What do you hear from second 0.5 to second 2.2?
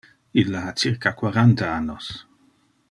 ha circa quaranta annos.